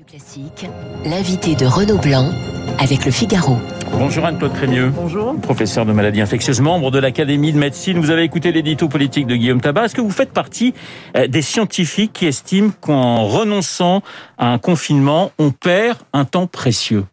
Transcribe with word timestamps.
Radio 0.00 0.18
Classique, 0.18 0.66
l'invité 1.04 1.54
de 1.56 1.66
Renaud 1.66 1.98
Blanc 1.98 2.30
avec 2.78 3.04
le 3.04 3.10
Figaro. 3.10 3.58
Bonjour 3.92 4.24
Anne-Claude 4.24 4.52
Crémieux. 4.54 4.90
Bonjour. 4.94 5.38
Professeur 5.40 5.84
de 5.84 5.92
maladies 5.92 6.22
infectieuses, 6.22 6.60
membre 6.62 6.90
de 6.90 6.98
l'Académie 6.98 7.52
de 7.52 7.58
médecine. 7.58 7.98
Vous 7.98 8.10
avez 8.10 8.22
écouté 8.22 8.50
l'édito 8.50 8.88
politique 8.88 9.26
de 9.26 9.36
Guillaume 9.36 9.60
Tabar. 9.60 9.84
Est-ce 9.84 9.94
que 9.94 10.00
vous 10.00 10.10
faites 10.10 10.32
partie 10.32 10.72
euh, 11.16 11.26
des 11.26 11.42
scientifiques 11.42 12.14
qui 12.14 12.26
estiment 12.26 12.70
qu'en 12.80 13.26
renonçant 13.26 14.02
à 14.38 14.52
un 14.52 14.58
confinement, 14.58 15.32
on 15.38 15.50
perd 15.50 15.98
un 16.14 16.24
temps 16.24 16.46
précieux? 16.46 17.04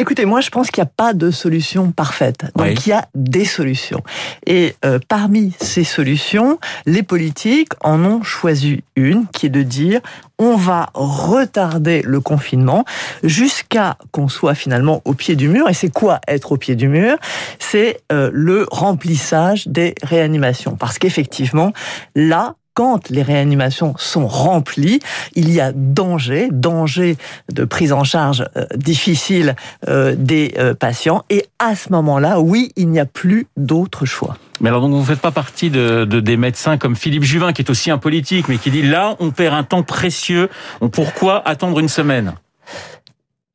Écoutez, 0.00 0.24
moi 0.26 0.40
je 0.40 0.48
pense 0.50 0.70
qu'il 0.70 0.80
n'y 0.82 0.86
a 0.88 0.92
pas 0.96 1.12
de 1.12 1.32
solution 1.32 1.90
parfaite. 1.90 2.42
Donc 2.56 2.66
Oui. 2.66 2.74
il 2.86 2.88
y 2.90 2.92
a 2.92 3.08
des 3.16 3.44
solutions. 3.44 4.02
Et 4.46 4.76
euh, 4.84 5.00
parmi 5.08 5.52
ces 5.60 5.82
solutions, 5.82 6.60
les 6.86 7.02
politiques 7.02 7.72
en 7.82 8.04
ont 8.04 8.22
choisi 8.22 8.84
une 8.94 9.26
qui 9.26 9.46
est 9.46 9.50
de 9.50 9.62
dire 9.62 10.00
on 10.38 10.54
va 10.54 10.90
retarder 10.94 12.02
le 12.04 12.20
confinement 12.20 12.84
jusqu'à 13.24 13.96
qu'on 14.12 14.28
soit 14.28 14.54
finalement 14.54 15.02
au 15.04 15.14
pied 15.14 15.34
du 15.34 15.48
mur. 15.48 15.68
Et 15.68 15.74
c'est 15.74 15.92
quoi 15.92 16.20
être 16.28 16.52
au 16.52 16.56
pied 16.56 16.76
du 16.76 16.86
mur? 16.86 17.16
C'est 17.58 18.00
euh, 18.12 18.30
le 18.32 18.66
remplissage 18.70 19.66
des 19.66 19.96
réanimations. 20.04 20.76
Parce 20.76 20.98
qu'effectivement, 21.00 21.72
là, 22.14 22.54
quand 22.78 23.10
les 23.10 23.22
réanimations 23.22 23.94
sont 23.98 24.28
remplies, 24.28 25.00
il 25.34 25.50
y 25.50 25.60
a 25.60 25.72
danger, 25.74 26.48
danger 26.52 27.16
de 27.52 27.64
prise 27.64 27.92
en 27.92 28.04
charge 28.04 28.44
euh, 28.56 28.66
difficile 28.76 29.56
euh, 29.88 30.14
des 30.16 30.54
euh, 30.58 30.74
patients. 30.74 31.24
Et 31.28 31.46
à 31.58 31.74
ce 31.74 31.90
moment-là, 31.90 32.38
oui, 32.38 32.70
il 32.76 32.88
n'y 32.90 33.00
a 33.00 33.04
plus 33.04 33.48
d'autre 33.56 34.06
choix. 34.06 34.36
Mais 34.60 34.68
alors 34.68 34.80
donc 34.80 34.92
vous 34.92 35.00
ne 35.00 35.04
faites 35.04 35.18
pas 35.20 35.32
partie 35.32 35.70
de, 35.70 36.04
de- 36.04 36.20
des 36.20 36.36
médecins 36.36 36.78
comme 36.78 36.94
Philippe 36.94 37.24
Juvin, 37.24 37.52
qui 37.52 37.62
est 37.62 37.70
aussi 37.70 37.90
un 37.90 37.98
politique, 37.98 38.46
mais 38.48 38.58
qui 38.58 38.70
dit 38.70 38.82
là, 38.82 39.16
on 39.18 39.32
perd 39.32 39.54
un 39.56 39.64
temps 39.64 39.82
précieux. 39.82 40.48
Pourquoi 40.92 41.42
attendre 41.48 41.80
une 41.80 41.88
semaine? 41.88 42.34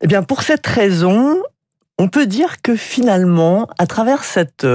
Eh 0.02 0.06
bien, 0.06 0.22
pour 0.22 0.42
cette 0.42 0.66
raison, 0.66 1.42
on 1.98 2.08
peut 2.08 2.26
dire 2.26 2.60
que 2.60 2.76
finalement, 2.76 3.68
à 3.78 3.86
travers 3.86 4.22
cette 4.22 4.66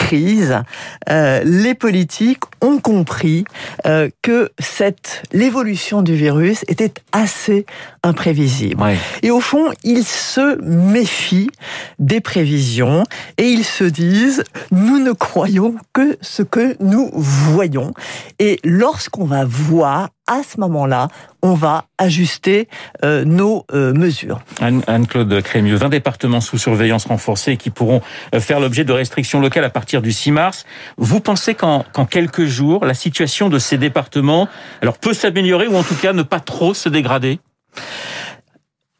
crise, 0.00 0.62
euh, 1.10 1.42
les 1.44 1.74
politiques 1.74 2.44
ont 2.62 2.78
compris 2.78 3.44
euh, 3.86 4.08
que 4.22 4.50
cette 4.58 5.22
l'évolution 5.30 6.00
du 6.00 6.14
virus 6.14 6.64
était 6.68 6.92
assez 7.12 7.66
imprévisible. 8.02 8.82
Ouais. 8.82 8.96
Et 9.22 9.30
au 9.30 9.40
fond, 9.40 9.66
ils 9.84 10.04
se 10.04 10.60
méfient 10.62 11.50
des 11.98 12.20
prévisions 12.20 13.04
et 13.36 13.48
ils 13.50 13.64
se 13.64 13.84
disent, 13.84 14.42
nous 14.70 14.98
ne 14.98 15.12
croyons 15.12 15.74
que 15.92 16.16
ce 16.22 16.42
que 16.42 16.76
nous 16.80 17.10
voyons. 17.14 17.92
Et 18.38 18.58
lorsqu'on 18.64 19.26
va 19.26 19.44
voir, 19.44 20.08
à 20.30 20.42
ce 20.44 20.60
moment-là, 20.60 21.08
on 21.42 21.54
va 21.54 21.86
ajuster 21.98 22.68
euh, 23.04 23.24
nos 23.24 23.66
euh, 23.74 23.92
mesures. 23.92 24.40
Anne- 24.60 24.82
Anne-Claude 24.86 25.42
Crémieux, 25.42 25.74
20 25.74 25.88
départements 25.88 26.40
sous 26.40 26.56
surveillance 26.56 27.06
renforcée 27.06 27.56
qui 27.56 27.70
pourront 27.70 28.00
euh, 28.34 28.40
faire 28.40 28.60
l'objet 28.60 28.84
de 28.84 28.92
restrictions 28.92 29.40
locales 29.40 29.64
à 29.64 29.70
partir 29.70 30.02
du 30.02 30.12
6 30.12 30.30
mars. 30.30 30.64
Vous 30.96 31.18
pensez 31.20 31.54
qu'en 31.54 31.82
quelques 32.08 32.44
jours, 32.46 32.84
la 32.84 32.94
situation 32.94 33.48
de 33.48 33.58
ces 33.58 33.76
départements 33.76 34.48
alors 34.82 34.98
peut 34.98 35.14
s'améliorer 35.14 35.66
ou 35.66 35.76
en 35.76 35.82
tout 35.82 35.96
cas 35.96 36.12
ne 36.12 36.22
pas 36.22 36.40
trop 36.40 36.74
se 36.74 36.88
dégrader? 36.88 37.40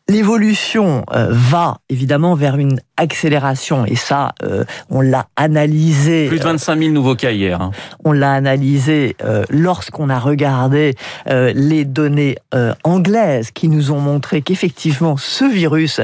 L'évolution 0.09 1.05
va 1.13 1.79
évidemment 1.89 2.35
vers 2.35 2.57
une 2.57 2.81
accélération 3.01 3.87
et 3.87 3.97
ça, 3.97 4.35
euh, 4.43 4.65
on 4.91 5.01
l'a 5.01 5.27
analysé. 5.37 6.29
Plus 6.29 6.39
de 6.39 6.45
25 6.45 6.79
000 6.79 6.91
nouveaux 6.93 7.15
cas 7.17 7.31
hier. 7.31 7.61
hein. 7.61 7.71
on 8.05 8.13
l'a 8.13 8.33
analysé 8.33 9.17
euh, 9.25 9.45
lorsqu'on 9.49 10.11
a 10.11 10.19
regardé 10.19 10.95
euh, 11.29 11.53
les 11.55 11.85
données 11.85 12.37
euh, 12.55 12.75
anglaises 12.85 13.51
qui 13.53 13.69
nous 13.69 13.91
ont 13.91 14.01
montré 14.01 14.43
qu'effectivement 14.43 15.17
ce 15.17 15.45
virus 15.45 16.01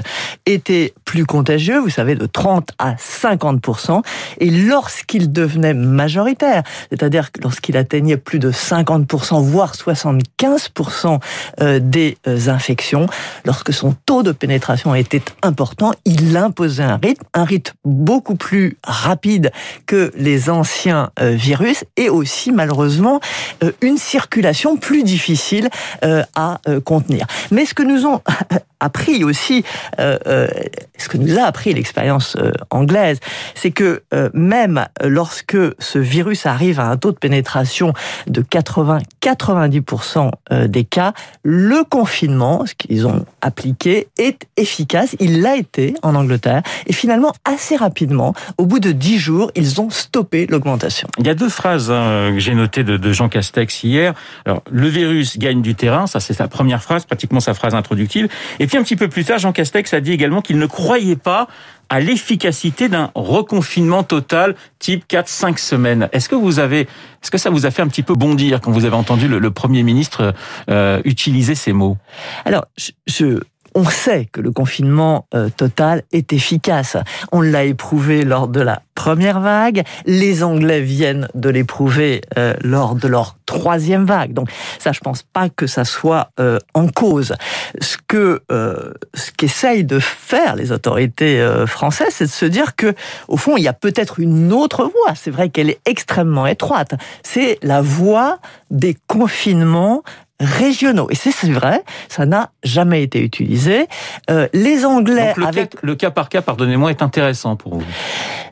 était 0.46 0.92
plus 1.04 1.26
contagieux, 1.26 1.78
vous 1.78 1.90
savez, 1.90 2.14
de 2.14 2.26
30 2.26 2.70
à 2.78 2.94
50% 2.94 4.02
et 4.38 4.50
lorsqu'il 4.50 5.30
devenait 5.32 5.74
majoritaire, 5.74 6.62
c'est-à-dire 6.90 7.28
lorsqu'il 7.42 7.76
atteignait 7.76 8.16
plus 8.16 8.38
de 8.38 8.50
50% 8.50 9.42
voire 9.42 9.74
75% 9.74 11.20
euh, 11.60 11.78
des 11.82 12.16
euh, 12.26 12.48
infections, 12.48 13.06
lorsque 13.44 13.72
son 13.72 13.94
taux 14.06 14.22
de 14.22 14.32
pénétration 14.32 14.94
était 14.94 15.22
important, 15.42 15.92
il 16.04 16.36
imposait 16.36 16.85
un 16.86 16.98
rythme, 17.02 17.24
un 17.34 17.44
rythme 17.44 17.74
beaucoup 17.84 18.36
plus 18.36 18.76
rapide 18.84 19.52
que 19.86 20.12
les 20.16 20.50
anciens 20.50 21.10
euh, 21.20 21.30
virus 21.30 21.84
et 21.96 22.08
aussi 22.08 22.52
malheureusement 22.52 23.20
euh, 23.62 23.72
une 23.80 23.98
circulation 23.98 24.76
plus 24.76 25.02
difficile 25.02 25.68
euh, 26.04 26.22
à 26.34 26.60
contenir. 26.84 27.26
Mais 27.50 27.64
ce 27.64 27.74
que 27.74 27.82
nous 27.82 28.06
ont 28.06 28.20
appris 28.80 29.24
aussi, 29.24 29.64
ce 29.98 31.08
que 31.08 31.16
nous 31.16 31.38
a 31.38 31.42
appris 31.42 31.72
l'expérience 31.72 32.36
anglaise, 32.70 33.18
c'est 33.54 33.70
que 33.70 34.02
même 34.34 34.86
lorsque 35.02 35.56
ce 35.78 35.98
virus 35.98 36.46
arrive 36.46 36.80
à 36.80 36.88
un 36.88 36.96
taux 36.96 37.12
de 37.12 37.18
pénétration 37.18 37.92
de 38.26 38.42
80-90% 38.42 40.30
euh, 40.52 40.68
des 40.68 40.84
cas, 40.84 41.12
le 41.42 41.84
confinement, 41.84 42.64
ce 42.66 42.74
qu'ils 42.74 43.06
ont 43.06 43.24
appliqué, 43.40 44.08
est 44.18 44.46
efficace. 44.56 45.16
Il 45.20 45.42
l'a 45.42 45.56
été 45.56 45.94
en 46.02 46.14
Angleterre 46.14 46.62
et 46.86 46.92
finalement 46.92 47.32
assez 47.44 47.76
rapidement, 47.76 48.34
au 48.58 48.66
bout 48.66 48.78
de 48.80 48.92
10 48.92 49.18
jours, 49.18 49.50
ils 49.54 49.80
ont 49.80 49.90
stoppé 49.90 50.46
l'augmentation. 50.48 51.08
Il 51.18 51.26
y 51.26 51.30
a 51.30 51.34
deux 51.34 51.48
phrases 51.48 51.90
hein, 51.90 52.32
que 52.32 52.38
j'ai 52.40 52.54
notées 52.54 52.84
de, 52.84 52.96
de 52.96 53.12
Jean 53.12 53.28
Castex 53.28 53.82
hier. 53.84 54.14
Alors, 54.44 54.62
le 54.70 54.88
virus 54.88 55.38
gagne 55.38 55.62
du 55.62 55.74
terrain, 55.74 56.06
ça 56.06 56.20
c'est 56.20 56.34
sa 56.34 56.48
première 56.48 56.82
phrase, 56.82 57.04
pratiquement 57.04 57.40
sa 57.40 57.54
phrase 57.54 57.74
introductive. 57.74 58.28
Et 58.60 58.66
puis 58.66 58.76
un 58.76 58.82
petit 58.82 58.96
peu 58.96 59.08
plus 59.08 59.24
tard, 59.24 59.38
Jean 59.38 59.52
Castex 59.52 59.92
a 59.94 60.00
dit 60.00 60.12
également 60.12 60.42
qu'il 60.42 60.58
ne 60.58 60.66
croyait 60.66 61.16
pas 61.16 61.48
à 61.88 62.00
l'efficacité 62.00 62.88
d'un 62.88 63.12
reconfinement 63.14 64.02
total 64.02 64.56
type 64.80 65.04
4-5 65.08 65.56
semaines. 65.58 66.08
Est-ce 66.12 66.28
que 66.28 66.34
vous 66.34 66.58
avez, 66.58 66.80
est-ce 66.80 67.30
que 67.30 67.38
ça 67.38 67.48
vous 67.50 67.64
a 67.64 67.70
fait 67.70 67.80
un 67.82 67.86
petit 67.86 68.02
peu 68.02 68.14
bondir 68.14 68.60
quand 68.60 68.72
vous 68.72 68.84
avez 68.84 68.96
entendu 68.96 69.28
le, 69.28 69.38
le 69.38 69.50
Premier 69.52 69.84
ministre 69.84 70.34
euh, 70.68 71.00
utiliser 71.04 71.54
ces 71.54 71.72
mots? 71.72 71.96
Alors, 72.44 72.66
je, 72.76 72.90
je- 73.06 73.40
on 73.76 73.84
sait 73.84 74.24
que 74.24 74.40
le 74.40 74.50
confinement 74.50 75.26
euh, 75.34 75.50
total 75.54 76.02
est 76.10 76.32
efficace. 76.32 76.96
On 77.30 77.42
l'a 77.42 77.64
éprouvé 77.64 78.24
lors 78.24 78.48
de 78.48 78.60
la 78.60 78.80
première 78.94 79.40
vague. 79.40 79.84
Les 80.06 80.42
Anglais 80.42 80.80
viennent 80.80 81.28
de 81.34 81.50
l'éprouver 81.50 82.22
euh, 82.38 82.54
lors 82.62 82.94
de 82.94 83.06
leur 83.06 83.36
troisième 83.44 84.06
vague. 84.06 84.32
Donc 84.32 84.48
ça, 84.78 84.92
je 84.92 85.00
pense 85.00 85.22
pas 85.22 85.50
que 85.50 85.66
ça 85.66 85.84
soit 85.84 86.30
euh, 86.40 86.58
en 86.72 86.88
cause. 86.88 87.34
Ce 87.80 87.98
que 88.08 88.40
euh, 88.50 88.94
ce 89.14 89.30
qu'essayent 89.30 89.84
de 89.84 89.98
faire 89.98 90.56
les 90.56 90.72
autorités 90.72 91.38
euh, 91.38 91.66
françaises, 91.66 92.14
c'est 92.14 92.24
de 92.24 92.30
se 92.30 92.46
dire 92.46 92.76
que 92.76 92.94
au 93.28 93.36
fond, 93.36 93.58
il 93.58 93.62
y 93.62 93.68
a 93.68 93.74
peut-être 93.74 94.20
une 94.20 94.54
autre 94.54 94.84
voie. 94.84 95.14
C'est 95.14 95.30
vrai 95.30 95.50
qu'elle 95.50 95.68
est 95.68 95.80
extrêmement 95.84 96.46
étroite. 96.46 96.94
C'est 97.22 97.58
la 97.62 97.82
voie 97.82 98.38
des 98.70 98.96
confinements 99.06 100.02
régionaux. 100.40 101.08
Et 101.10 101.14
c'est 101.14 101.50
vrai, 101.50 101.82
ça 102.08 102.26
n'a 102.26 102.50
jamais 102.62 103.02
été 103.02 103.20
utilisé. 103.20 103.86
Euh, 104.30 104.48
les 104.52 104.84
Anglais, 104.84 105.28
Donc, 105.28 105.36
le, 105.38 105.46
avec 105.46 105.70
cas, 105.70 105.78
le 105.82 105.94
cas 105.94 106.10
par 106.10 106.28
cas, 106.28 106.42
pardonnez-moi, 106.42 106.90
est 106.90 107.02
intéressant 107.02 107.56
pour 107.56 107.74
vous. 107.76 107.84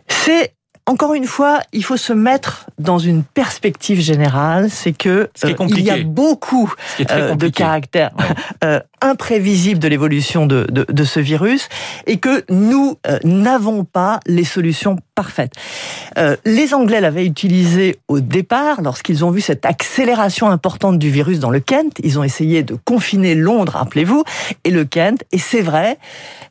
c'est 0.09 0.55
encore 0.87 1.15
une 1.15 1.25
fois, 1.25 1.61
il 1.73 1.83
faut 1.83 1.97
se 1.97 2.13
mettre 2.13 2.67
dans 2.79 2.99
une 2.99 3.23
perspective 3.23 4.01
générale, 4.01 4.69
c'est 4.69 4.93
que 4.93 5.31
Ce 5.35 5.47
qui 5.47 5.53
est 5.53 5.61
euh, 5.61 5.67
il 5.71 5.81
y 5.81 5.91
a 5.91 6.03
beaucoup 6.03 6.73
euh, 7.11 7.35
de 7.35 7.49
caractères 7.49 8.13
Ouais. 8.19 8.25
euh, 8.65 8.81
imprévisibles 9.05 9.79
de 9.79 9.89
l'évolution 9.89 10.47
de 10.47 11.05
ce 11.05 11.21
virus 11.21 11.69
et 12.07 12.17
que 12.17 12.45
nous 12.49 12.97
euh, 13.07 13.19
n'avons 13.25 13.85
pas 13.85 14.21
les 14.27 14.45
solutions 14.45 14.97
parfaites. 15.15 15.53
Euh, 16.19 16.37
les 16.45 16.75
Anglais 16.75 17.01
l'avaient 17.01 17.27
utilisé 17.27 17.97
au 18.09 18.21
départ 18.21 18.83
lorsqu'ils 18.83 19.25
ont 19.25 19.31
vu 19.31 19.41
cette 19.41 19.67
accélération 19.67 20.49
importante 20.51 20.99
du 20.99 21.11
virus 21.11 21.39
dans 21.39 21.51
le 21.51 21.61
Kent. 21.61 21.99
Ils 22.03 22.19
ont 22.19 22.25
essayé 22.25 22.63
de 22.63 22.77
confiner 22.85 23.35
Londres, 23.35 23.75
rappelez-vous, 23.77 24.25
et 24.65 24.71
le 24.71 24.85
Kent. 24.85 25.25
Et 25.33 25.39
c'est 25.39 25.61
vrai, 25.61 25.99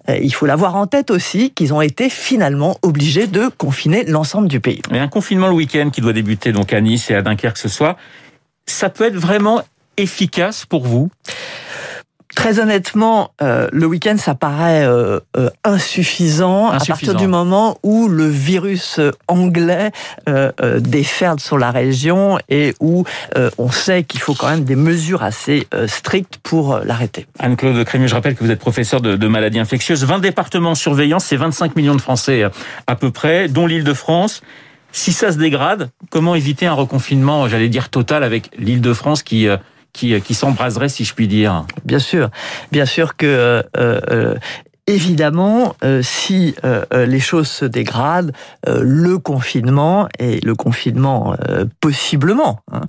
euh, 0.09 0.17
il 0.21 0.33
faut 0.33 0.45
l'avoir 0.45 0.75
en 0.75 0.87
tête 0.87 1.11
aussi, 1.11 1.51
qu'ils 1.51 1.73
ont 1.73 1.81
été 1.81 2.09
finalement 2.09 2.77
obligés 2.81 3.27
de 3.27 3.49
confiner 3.57 4.03
l'ensemble 4.05 4.47
du 4.47 4.59
pays. 4.59 4.81
Mais 4.91 4.99
un 4.99 5.07
confinement 5.07 5.47
le 5.47 5.55
week-end 5.55 5.89
qui 5.91 6.01
doit 6.01 6.13
débuter 6.13 6.51
donc 6.51 6.73
à 6.73 6.81
Nice 6.81 7.09
et 7.09 7.15
à 7.15 7.21
Dunkerque 7.21 7.57
ce 7.57 7.69
soir, 7.69 7.97
ça 8.65 8.89
peut 8.89 9.05
être 9.05 9.17
vraiment 9.17 9.61
efficace 9.97 10.65
pour 10.65 10.85
vous? 10.85 11.09
Très 12.35 12.59
honnêtement, 12.59 13.31
euh, 13.41 13.67
le 13.71 13.85
week-end, 13.85 14.15
ça 14.17 14.35
paraît 14.35 14.85
euh, 14.85 15.19
euh, 15.37 15.49
insuffisant, 15.63 16.69
à 16.69 16.79
partir 16.79 17.15
du 17.15 17.27
moment 17.27 17.77
où 17.83 18.07
le 18.07 18.27
virus 18.27 18.99
euh, 18.99 19.11
anglais 19.27 19.91
euh, 20.27 20.51
euh, 20.61 20.79
déferle 20.79 21.39
sur 21.39 21.57
la 21.57 21.71
région 21.71 22.37
et 22.49 22.73
où 22.79 23.05
euh, 23.37 23.49
on 23.57 23.71
sait 23.71 24.03
qu'il 24.03 24.19
faut 24.19 24.33
quand 24.33 24.49
même 24.49 24.63
des 24.63 24.75
mesures 24.75 25.23
assez 25.23 25.67
euh, 25.73 25.87
strictes 25.87 26.37
pour 26.43 26.79
l'arrêter. 26.83 27.27
Anne-Claude 27.39 27.83
Crémieux, 27.85 28.07
je 28.07 28.15
rappelle 28.15 28.35
que 28.35 28.43
vous 28.43 28.51
êtes 28.51 28.59
professeur 28.59 29.01
de, 29.01 29.15
de 29.15 29.27
maladies 29.27 29.59
infectieuses. 29.59 30.03
20 30.03 30.19
départements 30.19 30.71
en 30.71 30.75
surveillance, 30.75 31.25
c'est 31.25 31.37
25 31.37 31.75
millions 31.75 31.95
de 31.95 32.01
Français 32.01 32.43
à 32.87 32.95
peu 32.95 33.11
près, 33.11 33.47
dont 33.47 33.67
l'Île-de-France. 33.67 34.41
Si 34.95 35.11
ça 35.11 35.31
se 35.31 35.39
dégrade, 35.39 35.89
comment 36.11 36.35
éviter 36.35 36.67
un 36.67 36.73
reconfinement, 36.73 37.47
j'allais 37.47 37.67
dire 37.67 37.89
total, 37.89 38.23
avec 38.23 38.51
l'Île-de-France 38.59 39.23
qui, 39.23 39.47
euh, 39.47 39.57
qui, 39.57 39.61
qui 39.93 40.33
s'embraserait, 40.33 40.89
si 40.89 41.05
je 41.05 41.13
puis 41.13 41.27
dire. 41.27 41.65
Bien 41.85 41.99
sûr, 41.99 42.29
bien 42.71 42.85
sûr 42.85 43.15
que 43.15 43.63
euh, 43.77 44.35
Évidemment, 44.85 45.77
euh, 45.85 46.01
si 46.01 46.55
euh, 46.65 46.83
euh, 46.93 47.05
les 47.05 47.21
choses 47.21 47.47
se 47.47 47.63
dégradent, 47.63 48.33
le 48.67 49.17
confinement 49.17 50.09
et 50.19 50.41
le 50.41 50.55
confinement 50.55 51.35
possiblement 51.79 52.61
hein, 52.71 52.81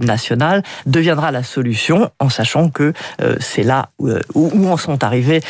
national 0.00 0.62
deviendra 0.86 1.30
la 1.30 1.42
solution, 1.42 2.10
en 2.18 2.28
sachant 2.28 2.70
que 2.70 2.92
c'est 3.40 3.62
là 3.62 3.90
où, 3.98 4.68
en 4.68 4.76
sont 4.76 5.04
arrivés 5.04 5.40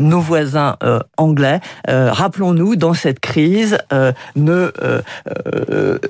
nos 0.00 0.20
voisins 0.20 0.76
anglais. 1.16 1.60
Rappelons-nous, 1.88 2.76
dans 2.76 2.94
cette 2.94 3.18
crise, 3.18 3.78
ne, 4.36 4.70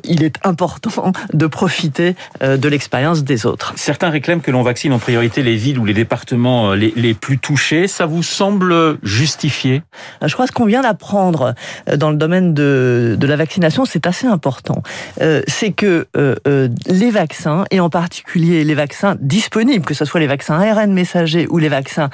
il 0.05 0.23
est 0.23 0.37
important 0.45 1.13
de 1.33 1.47
profiter 1.47 2.15
de 2.43 2.69
l'expérience 2.69 3.25
des 3.25 3.47
autres. 3.47 3.73
Certains 3.77 4.11
réclament 4.11 4.43
que 4.43 4.51
l'on 4.51 4.63
vaccine 4.63 4.93
en 4.93 4.99
priorité 4.99 5.43
les 5.43 5.57
villes 5.57 5.79
ou 5.79 5.87
les 5.87 5.95
départements 5.95 6.75
les, 6.75 6.93
les 6.95 7.15
plus 7.15 7.39
touchés. 7.39 7.89
Ça 7.89 8.05
vous 8.05 8.23
semble 8.23 8.99
Je 10.25 10.33
crois 10.33 10.47
que 10.47 10.51
ce 10.51 10.55
qu'on 10.55 10.67
vient 10.67 10.83
d'apprendre 10.83 11.55
euh, 11.89 11.97
dans 11.97 12.11
le 12.11 12.17
domaine 12.17 12.55
de, 12.55 13.17
de 13.19 13.27
la 13.27 13.37
vaccination, 13.37 13.85
c'est 13.85 14.07
assez 14.07 14.27
important. 14.27 14.83
Euh, 15.21 15.43
c'est 15.47 15.73
que 15.73 16.07
euh, 16.17 16.69
les 16.87 17.11
vaccins, 17.11 17.65
et 17.71 17.81
en 17.81 17.91
particulier 17.91 18.65
les 18.65 18.75
vaccins 18.75 19.17
disponibles, 19.21 19.85
que 19.85 19.95
ce 19.95 20.05
soit 20.05 20.21
les 20.21 20.27
vaccins 20.27 20.59
ARN 20.59 20.93
messagers 20.93 21.47
ou 21.49 21.59
les 21.59 21.69
vaccins 21.69 22.11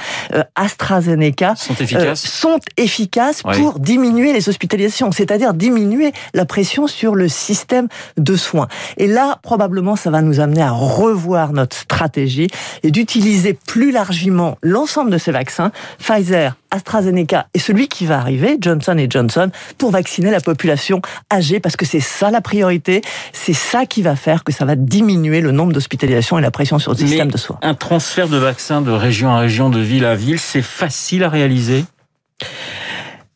AstraZeneca, 0.54 1.54
sont 1.56 1.74
efficaces, 1.74 2.22
sont 2.22 2.58
efficaces 2.76 3.42
pour 3.42 3.78
diminuer 3.78 4.32
les 4.32 4.48
hospitalisations, 4.48 5.12
c'est-à-dire 5.12 5.54
diminuer 5.54 6.12
la 6.32 6.44
pression 6.44 6.86
sur 6.86 7.14
le 7.14 7.28
système 7.28 7.88
de 8.16 8.36
soins. 8.36 8.68
Et 8.96 9.06
là, 9.06 9.38
probablement, 9.42 9.96
ça 9.96 10.10
va 10.10 10.22
nous 10.22 10.40
amener 10.40 10.62
à 10.62 10.70
revoir 10.70 11.52
notre 11.52 11.76
stratégie 11.76 12.48
et 12.82 12.90
d'utiliser 12.90 13.54
plus 13.54 13.90
largement 13.90 14.58
l'ensemble 14.62 15.10
de 15.10 15.18
ces 15.18 15.32
vaccins, 15.32 15.72
Pfizer, 15.98 16.56
AstraZeneca 16.74 17.46
et 17.54 17.58
celui 17.58 17.88
qui 17.88 18.04
va 18.04 18.18
arriver, 18.18 18.56
Johnson 18.60 18.96
et 18.98 19.06
Johnson, 19.08 19.50
pour 19.78 19.90
vacciner 19.90 20.30
la 20.30 20.40
population 20.40 21.00
âgée, 21.32 21.60
parce 21.60 21.76
que 21.76 21.86
c'est 21.86 22.00
ça 22.00 22.30
la 22.30 22.40
priorité, 22.40 23.00
c'est 23.32 23.54
ça 23.54 23.86
qui 23.86 24.02
va 24.02 24.16
faire 24.16 24.44
que 24.44 24.52
ça 24.52 24.64
va 24.64 24.76
diminuer 24.76 25.40
le 25.40 25.52
nombre 25.52 25.72
d'hospitalisations 25.72 26.38
et 26.38 26.42
la 26.42 26.50
pression 26.50 26.78
sur 26.78 26.92
le 26.92 26.98
système 26.98 27.30
de 27.30 27.36
soins. 27.36 27.58
Un 27.62 27.74
transfert 27.74 28.28
de 28.28 28.36
vaccins 28.36 28.80
de 28.80 28.90
région 28.90 29.30
à 29.30 29.38
région, 29.38 29.70
de 29.70 29.80
ville 29.80 30.04
à 30.04 30.14
ville, 30.14 30.38
c'est 30.38 30.62
facile 30.62 31.24
à 31.24 31.28
réaliser? 31.28 31.84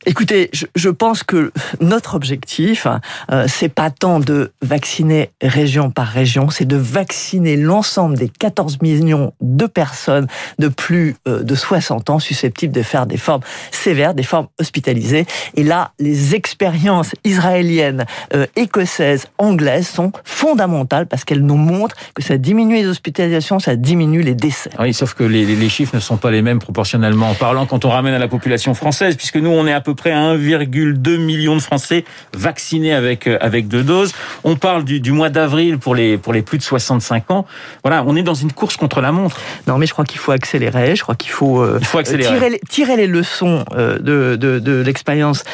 Écoutez, 0.08 0.50
je, 0.74 0.88
pense 0.88 1.22
que 1.22 1.52
notre 1.82 2.14
objectif, 2.14 2.86
euh, 3.30 3.44
c'est 3.46 3.68
pas 3.68 3.90
tant 3.90 4.20
de 4.20 4.52
vacciner 4.62 5.28
région 5.42 5.90
par 5.90 6.06
région, 6.06 6.48
c'est 6.48 6.64
de 6.64 6.78
vacciner 6.78 7.58
l'ensemble 7.58 8.16
des 8.16 8.30
14 8.30 8.80
millions 8.80 9.34
de 9.42 9.66
personnes 9.66 10.26
de 10.58 10.68
plus 10.68 11.14
euh, 11.28 11.42
de 11.42 11.54
60 11.54 12.08
ans 12.08 12.20
susceptibles 12.20 12.72
de 12.72 12.80
faire 12.80 13.04
des 13.04 13.18
formes 13.18 13.42
sévères, 13.70 14.14
des 14.14 14.22
formes 14.22 14.46
hospitalisées. 14.58 15.26
Et 15.56 15.62
là, 15.62 15.92
les 15.98 16.34
expériences 16.34 17.10
israéliennes, 17.24 18.06
euh, 18.32 18.46
écossaises, 18.56 19.26
anglaises 19.36 19.88
sont 19.88 20.12
fondamentales 20.24 21.06
parce 21.06 21.24
qu'elles 21.24 21.44
nous 21.44 21.56
montrent 21.56 21.96
que 22.14 22.22
ça 22.22 22.38
diminue 22.38 22.76
les 22.76 22.86
hospitalisations, 22.86 23.58
ça 23.58 23.76
diminue 23.76 24.22
les 24.22 24.34
décès. 24.34 24.70
Oui, 24.78 24.94
sauf 24.94 25.12
que 25.12 25.24
les, 25.24 25.44
les 25.44 25.68
chiffres 25.68 25.94
ne 25.94 26.00
sont 26.00 26.16
pas 26.16 26.30
les 26.30 26.40
mêmes 26.40 26.60
proportionnellement 26.60 27.28
en 27.28 27.34
parlant 27.34 27.66
quand 27.66 27.84
on 27.84 27.90
ramène 27.90 28.14
à 28.14 28.18
la 28.18 28.28
population 28.28 28.72
française, 28.72 29.14
puisque 29.14 29.36
nous, 29.36 29.50
on 29.50 29.66
est 29.66 29.72
à 29.74 29.82
peu 29.82 29.97
près 29.98 30.12
à 30.12 30.34
1,2 30.34 31.18
million 31.18 31.54
de 31.54 31.60
Français 31.60 32.04
vaccinés 32.34 32.94
avec 32.94 33.26
euh, 33.26 33.36
avec 33.40 33.68
deux 33.68 33.82
doses. 33.82 34.12
On 34.44 34.56
parle 34.56 34.84
du, 34.84 35.00
du 35.00 35.12
mois 35.12 35.28
d'avril 35.28 35.78
pour 35.78 35.94
les 35.94 36.16
pour 36.16 36.32
les 36.32 36.40
plus 36.40 36.56
de 36.56 36.62
65 36.62 37.30
ans. 37.30 37.44
Voilà, 37.84 38.02
on 38.06 38.16
est 38.16 38.22
dans 38.22 38.34
une 38.34 38.52
course 38.52 38.76
contre 38.76 39.02
la 39.02 39.12
montre. 39.12 39.38
Non, 39.66 39.76
mais 39.76 39.86
je 39.86 39.92
crois 39.92 40.06
qu'il 40.06 40.18
faut 40.18 40.32
accélérer. 40.32 40.96
Je 40.96 41.02
crois 41.02 41.14
qu'il 41.14 41.30
faut, 41.30 41.60
euh, 41.60 41.78
Il 41.80 41.86
faut 41.86 41.98
accélérer. 41.98 42.38
Tirer, 42.38 42.60
tirer, 42.70 42.96
les 42.96 43.06
leçons 43.06 43.64
euh, 43.74 43.98
de, 43.98 44.36
de, 44.36 44.58
de 44.58 44.82
l'expérience 44.82 45.44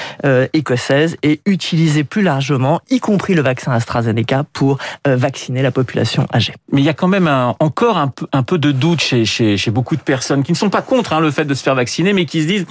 écossaise 0.53 1.17
et 1.23 1.41
utiliser 1.47 2.05
plus 2.05 2.23
largement, 2.23 2.81
y 2.91 3.01
compris 3.01 3.35
le 3.35 3.43
vaccin 3.43 3.73
AstraZeneca, 3.73 4.45
pour 4.53 4.79
vacciner 5.07 5.63
la 5.63 5.71
population 5.71 6.27
âgée. 6.33 6.55
Mais 6.73 6.83
il 6.83 6.85
y 6.85 6.89
a 6.89 6.95
quand 6.95 7.09
même 7.09 7.27
un, 7.27 7.57
encore 7.61 7.97
un 7.97 8.09
peu, 8.09 8.27
un 8.33 8.43
peu 8.43 8.59
de 8.59 8.73
doute 8.73 9.01
chez, 9.01 9.25
chez, 9.25 9.57
chez 9.57 9.71
beaucoup 9.71 9.97
de 9.97 10.03
personnes 10.03 10.43
qui 10.43 10.53
ne 10.53 10.57
sont 10.57 10.71
pas 10.71 10.83
contre 10.83 11.13
hein, 11.13 11.21
le 11.21 11.31
fait 11.31 11.45
de 11.45 11.55
se 11.55 11.63
faire 11.63 11.75
vacciner, 11.75 12.13
mais 12.13 12.27
qui 12.27 12.43
se 12.43 12.47
disent 12.47 12.67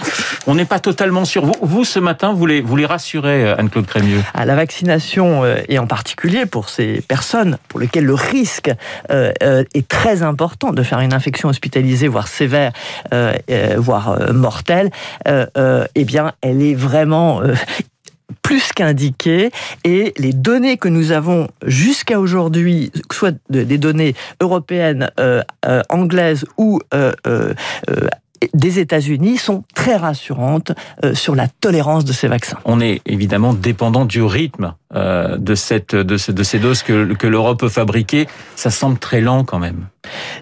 on 0.48 0.56
n'est 0.56 0.66
pas 0.66 0.80
totalement 0.80 1.26
sûr. 1.26 1.46
Vous, 1.46 1.53
vous 1.62 1.86
ce 1.86 2.00
matin, 2.00 2.34
vous 2.34 2.46
les, 2.46 2.62
vous 2.62 2.76
les 2.76 2.86
rassurez, 2.86 3.46
euh, 3.46 3.56
Anne-Claude 3.58 3.86
Crémieux? 3.86 4.20
À 4.34 4.42
ah, 4.42 4.46
La 4.46 4.56
vaccination, 4.56 5.44
euh, 5.44 5.58
et 5.70 5.80
en 5.80 5.88
particulier 5.88 6.46
pour 6.46 6.70
ces 6.70 7.02
personnes 7.02 7.58
pour 7.68 7.80
lesquelles 7.80 8.06
le 8.06 8.14
risque 8.14 8.72
euh, 9.12 9.32
est 9.42 9.88
très 9.88 10.24
important 10.24 10.72
de 10.72 10.84
faire 10.84 11.00
une 11.00 11.14
infection 11.14 11.50
hospitalisée, 11.50 12.08
voire 12.08 12.28
sévère, 12.28 12.72
voire 13.78 14.34
mortelle, 14.34 14.90
eh 15.26 16.06
bien, 16.06 16.34
elle 16.42 16.62
est 16.62 16.74
vraiment 16.74 17.42
plus 18.42 18.72
qu'indiquée. 18.74 19.52
Et 19.84 20.14
les 20.18 20.34
données 20.34 20.78
que 20.78 20.88
nous 20.88 21.12
avons 21.12 21.48
jusqu'à 21.66 22.20
aujourd'hui, 22.20 22.92
soit 23.12 23.36
des 23.50 23.78
données 23.78 24.16
européennes, 24.42 25.10
anglaises 25.90 26.46
ou 26.58 26.80
des 28.54 28.80
États-Unis 28.80 29.38
sont 29.38 29.64
très 29.76 29.96
rassurantes 29.96 30.72
euh, 31.04 31.14
sur 31.14 31.36
la 31.36 31.48
tolérance 31.48 32.06
de 32.06 32.14
ces 32.14 32.28
vaccins. 32.28 32.58
On 32.66 32.80
est 32.80 33.02
évidemment 33.06 33.54
dépendant 33.54 34.06
du 34.06 34.22
rythme 34.22 34.76
euh, 34.96 35.38
de, 35.38 35.56
cette, 35.56 35.96
de, 35.96 36.18
ces 36.18 36.60
doses 36.60 36.84
que, 36.84 37.14
que 37.14 37.28
l'Europe 37.28 37.60
peut 37.60 37.70
fabriquer. 37.70 38.28
Ça 38.56 38.72
semble 38.72 38.98
très 38.98 39.22
lent 39.22 39.44
quand 39.44 39.60
même. 39.60 39.88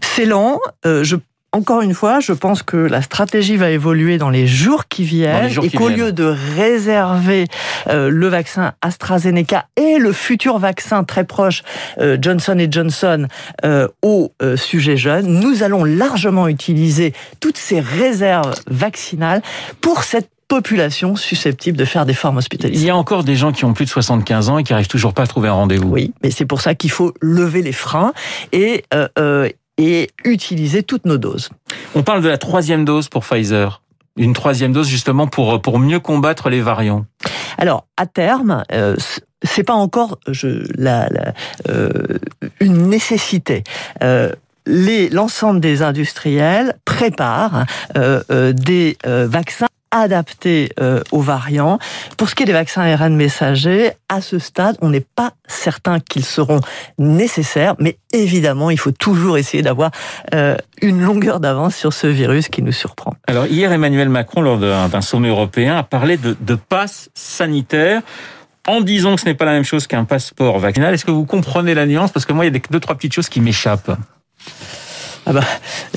C'est 0.02 0.26
lent. 0.26 0.60
Euh, 0.86 1.04
je 1.04 1.16
encore 1.54 1.82
une 1.82 1.94
fois, 1.94 2.20
je 2.20 2.32
pense 2.32 2.64
que 2.64 2.78
la 2.78 3.02
stratégie 3.02 3.58
va 3.58 3.72
évoluer 3.72 4.18
dans 4.18 4.30
les 4.30 4.48
jours 4.48 4.88
qui 4.88 5.04
viennent 5.04 5.52
et 5.62 5.70
qu'au 5.70 5.90
lieu 5.90 6.12
de 6.12 6.36
réserver 6.56 7.48
euh, 7.88 8.10
le 8.10 8.28
vaccin 8.28 8.74
AstraZeneca 8.82 9.66
et 9.76 9.98
le 9.98 10.14
futur 10.14 10.60
vaccin 10.60 11.04
très 11.04 11.26
proche 11.26 11.64
euh, 12.00 12.18
Johnson 12.22 12.58
Johnson 12.70 13.28
euh, 13.66 13.88
aux 14.02 14.32
sujets 14.56 14.98
jeunes, 14.98 15.28
nous 15.28 15.64
allons 15.64 15.84
largement 15.84 16.48
utiliser 16.48 17.14
toutes 17.40 17.58
ces 17.58 17.80
réserves 17.80 18.56
vaccinales 18.68 19.42
pour 19.82 20.04
cette 20.04 20.30
population 20.52 21.16
susceptible 21.16 21.78
de 21.78 21.86
faire 21.86 22.06
des 22.06 22.14
formes 22.14 22.36
hospitalisées. 22.36 22.84
Il 22.84 22.86
y 22.86 22.90
a 22.90 22.96
encore 22.98 23.24
des 23.24 23.38
gens 23.38 23.54
qui 23.54 23.64
ont 23.64 23.74
plus 23.74 23.86
de 23.86 23.90
75 23.90 24.50
ans 24.50 24.58
et 24.58 24.66
qui 24.66 24.74
n'arrivent 24.74 24.90
toujours 24.90 25.14
pas 25.14 25.24
à 25.24 25.28
trouver 25.28 25.48
un 25.48 25.54
rendez-vous. 25.54 25.88
Oui, 25.88 26.14
mais 26.22 26.30
c'est 26.30 26.44
pour 26.44 26.60
ça 26.60 26.76
qu'il 26.76 26.92
faut 26.92 27.14
lever 27.22 27.62
les 27.62 27.72
freins 27.72 28.12
et, 28.52 28.84
euh, 28.94 29.48
et 29.82 30.10
utiliser 30.24 30.84
toutes 30.84 31.06
nos 31.06 31.18
doses. 31.18 31.50
On 31.96 32.04
parle 32.04 32.22
de 32.22 32.30
la 32.30 32.38
troisième 32.38 32.86
dose 32.86 33.10
pour 33.10 33.24
Pfizer. 33.24 33.82
Une 34.18 34.34
troisième 34.34 34.74
dose 34.74 34.88
justement 34.88 35.28
pour, 35.28 35.62
pour 35.62 35.80
mieux 35.80 36.00
combattre 36.00 36.50
les 36.50 36.62
variants. 36.62 37.06
Alors, 37.58 37.86
à 37.98 38.06
terme, 38.06 38.64
euh, 38.72 38.96
c'est 39.44 39.64
pas 39.64 39.74
encore 39.74 40.20
je, 40.28 40.64
la, 40.76 41.10
euh, 41.70 41.90
une 42.60 42.88
nécessité. 42.88 43.64
Euh, 44.04 44.32
l'ensemble 44.66 45.60
des 45.60 45.82
industriels 45.82 46.76
préparent 46.86 47.66
euh, 47.98 48.22
euh, 48.32 48.54
des 48.54 48.98
vaccins 49.04 49.68
adaptés 49.92 50.72
euh, 50.80 51.02
aux 51.12 51.22
variants. 51.22 51.78
Pour 52.18 52.30
ce 52.30 52.36
qui 52.36 52.44
est 52.44 52.46
des 52.46 52.54
vaccins 52.54 52.82
ARN 52.82 53.16
messagers, 53.16 53.92
à 54.10 54.22
ce 54.22 54.40
stade, 54.40 54.78
on 54.82 54.90
n'est 54.90 55.06
pas 55.16 55.34
certain 55.48 56.00
qu'ils 56.00 56.26
seront 56.26 56.62
nécessaires, 56.98 57.76
mais 57.80 57.98
évidemment, 58.14 58.70
il 58.70 58.80
faut 58.80 58.92
toujours 58.92 59.38
essayer 59.38 59.62
d'avoir 59.62 59.92
euh, 60.34 60.56
une 60.82 61.02
longueur 61.02 61.40
d'avance 61.40 61.76
sur 61.76 61.94
ce 61.94 62.08
virus 62.08 62.48
qui 62.48 62.62
nous 62.62 62.72
surprend. 62.72 63.16
Alors 63.28 63.46
hier, 63.46 63.72
Emmanuel 63.72 64.10
Macron, 64.10 64.42
lors 64.42 64.58
d'un 64.58 65.02
sommet 65.02 65.30
européen, 65.30 65.78
a 65.78 65.84
parlé 65.84 66.18
de, 66.18 66.36
de 66.40 66.56
passe 66.56 67.10
sanitaire 67.14 68.02
en 68.68 68.82
disant 68.82 69.16
que 69.16 69.22
ce 69.22 69.26
n'est 69.26 69.34
pas 69.34 69.46
la 69.46 69.54
même 69.54 69.64
chose 69.64 69.88
qu'un 69.88 70.06
passeport 70.06 70.60
vaccinal. 70.60 70.94
Est-ce 70.94 71.06
que 71.06 71.12
vous 71.12 71.26
comprenez 71.26 71.74
la 71.74 71.86
nuance? 71.86 72.12
Parce 72.12 72.26
que 72.26 72.34
moi, 72.34 72.46
il 72.46 72.54
y 72.54 72.56
a 72.56 72.60
deux, 72.70 72.80
trois 72.80 72.96
petites 72.96 73.14
choses 73.14 73.30
qui 73.30 73.42
m'échappent. 73.42 73.92
Ah 75.26 75.34
bah, 75.34 75.44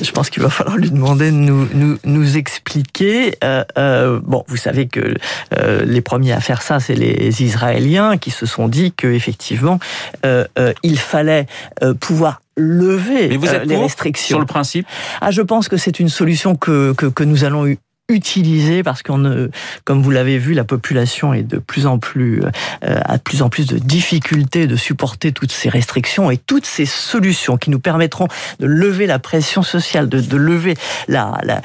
je 0.01 0.11
pense 0.11 0.29
qu'il 0.29 0.43
va 0.43 0.51
falloir 0.51 0.77
lui 0.77 0.91
demander 0.91 1.31
de 1.31 1.37
nous, 1.37 1.67
nous, 1.73 1.99
nous 2.05 2.37
expliquer. 2.37 3.37
Euh, 3.43 3.65
euh, 3.79 4.21
bon, 4.23 4.45
vous 4.49 4.57
savez 4.57 4.87
que 4.87 5.15
euh, 5.57 5.85
les 5.85 6.03
premiers 6.03 6.33
à 6.33 6.41
faire 6.41 6.61
ça, 6.61 6.79
c'est 6.79 6.95
les 6.95 7.43
Israéliens 7.43 8.19
qui 8.19 8.31
se 8.31 8.45
sont 8.47 8.69
dit 8.69 8.93
que 8.93 9.07
effectivement, 9.07 9.79
euh, 10.27 10.45
euh, 10.59 10.73
il 10.83 10.99
fallait 10.99 11.47
euh, 11.83 11.95
pouvoir 11.95 12.43
lever 12.57 13.29
Mais 13.29 13.37
vous 13.37 13.49
êtes 13.49 13.65
les 13.65 13.77
restrictions. 13.77 14.35
Sur 14.37 14.41
le 14.41 14.47
principe? 14.47 14.87
Ah, 15.21 15.31
je 15.31 15.43
pense 15.43 15.69
que 15.69 15.77
c'est 15.77 15.99
une 16.01 16.09
solution 16.09 16.55
que, 16.55 16.93
que, 16.93 17.07
que 17.07 17.25
nous 17.25 17.45
allons 17.45 17.75
utilisé 18.09 18.83
parce 18.83 19.03
qu'on, 19.03 19.49
comme 19.85 20.03
vous 20.03 20.11
l'avez 20.11 20.37
vu, 20.37 20.53
la 20.53 20.65
population 20.65 21.33
est 21.33 21.43
de 21.43 21.59
plus 21.59 21.87
en 21.87 21.99
plus 21.99 22.43
euh, 22.43 23.01
a 23.05 23.17
de 23.17 23.23
plus 23.23 23.41
en 23.41 23.49
plus 23.49 23.67
de 23.67 23.79
difficultés 23.79 24.67
de 24.67 24.77
supporter 24.77 25.33
toutes 25.33 25.53
ces 25.53 25.71
restrictions 25.71 26.31
et 26.31 26.37
toutes 26.37 26.67
ces 26.67 26.85
solutions 26.85 27.57
qui 27.57 27.71
nous 27.71 27.81
permettront 27.81 28.29
de 28.61 28.67
lever 28.67 29.07
la 29.07 29.19
pression 29.19 29.63
sociale, 29.63 30.09
de, 30.09 30.21
de 30.21 30.37
lever 30.37 30.75
la, 31.09 31.39
la, 31.43 31.63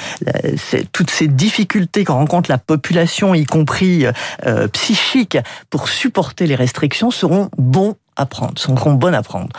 toutes 0.94 1.10
ces 1.10 1.28
difficultés 1.28 2.06
qu'on 2.06 2.16
rencontre 2.16 2.50
la 2.50 2.58
population, 2.58 3.36
y 3.36 3.46
compris 3.46 4.06
euh, 4.46 4.68
psychique, 4.70 5.38
pour 5.70 5.90
supporter 5.90 6.48
les 6.48 6.56
restrictions 6.56 7.12
seront 7.12 7.50
bons 7.58 7.96
à 8.16 8.26
prendre, 8.26 8.58
seront 8.58 8.94
bonnes 8.94 9.16
à 9.16 9.24
prendre. 9.24 9.50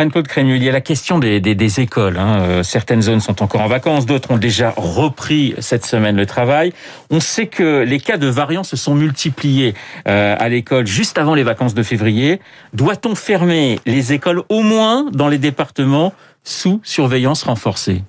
Anne-Claude 0.00 0.28
Crémieux, 0.28 0.56
il 0.56 0.64
y 0.64 0.68
a 0.70 0.72
la 0.72 0.80
question 0.80 1.18
des 1.18 1.80
écoles. 1.80 2.16
Hein. 2.16 2.40
Euh, 2.40 2.62
certaines 2.62 3.02
zones 3.02 3.20
sont 3.20 3.42
encore 3.42 3.60
en 3.60 3.66
vacances, 3.66 4.06
d'autres 4.06 4.30
ont 4.30 4.38
déjà 4.38 4.72
repris 4.78 5.54
cette 5.58 5.84
semaine 5.84 6.16
le 6.16 6.24
travail. 6.24 6.72
On 7.10 7.20
sait 7.20 7.48
que 7.48 7.82
les 7.82 8.00
cas 8.00 8.16
de 8.16 8.26
variants 8.26 8.64
se 8.64 8.78
sont 8.78 8.94
multipliés 8.94 9.74
euh, 10.08 10.36
à 10.38 10.48
l'école 10.48 10.86
juste 10.86 11.18
avant 11.18 11.34
les 11.34 11.42
vacances 11.42 11.74
de 11.74 11.82
février. 11.82 12.40
Doit-on 12.72 13.14
fermer 13.14 13.78
les 13.84 14.14
écoles 14.14 14.42
au 14.48 14.62
moins 14.62 15.04
dans 15.12 15.28
les 15.28 15.36
départements 15.36 16.14
sous 16.44 16.80
surveillance 16.82 17.42
renforcée? 17.42 18.02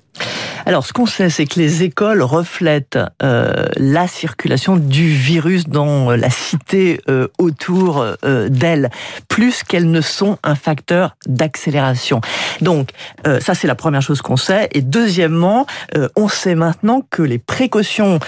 Alors, 0.64 0.86
ce 0.86 0.92
qu'on 0.92 1.06
sait, 1.06 1.30
c'est 1.30 1.46
que 1.46 1.58
les 1.58 1.82
écoles 1.82 2.22
reflètent 2.22 2.98
euh, 3.22 3.66
la 3.76 4.06
circulation 4.06 4.76
du 4.76 5.08
virus 5.08 5.66
dans 5.66 6.10
la 6.12 6.30
cité 6.30 7.00
euh, 7.08 7.28
autour 7.38 8.00
euh, 8.24 8.48
d'elles, 8.48 8.90
plus 9.28 9.64
qu'elles 9.64 9.90
ne 9.90 10.00
sont 10.00 10.38
un 10.44 10.54
facteur 10.54 11.16
d'accélération. 11.26 12.20
Donc, 12.60 12.90
euh, 13.26 13.40
ça, 13.40 13.54
c'est 13.54 13.66
la 13.66 13.74
première 13.74 14.02
chose 14.02 14.22
qu'on 14.22 14.36
sait. 14.36 14.68
Et 14.72 14.82
deuxièmement, 14.82 15.66
euh, 15.96 16.08
on 16.14 16.28
sait 16.28 16.54
maintenant 16.54 17.02
que 17.10 17.22
les 17.22 17.38
précautions 17.38 18.20